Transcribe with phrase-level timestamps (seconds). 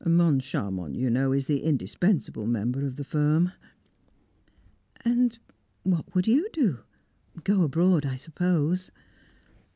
[0.03, 3.51] Moncharmont, you know, is the indispensable member of the firm."
[5.05, 5.37] "And
[5.83, 6.79] what would you do?
[7.43, 8.89] Go abroad, I suppose?"